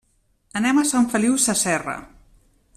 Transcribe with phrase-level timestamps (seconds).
[0.59, 1.97] Anem a Sant Feliu Sasserra.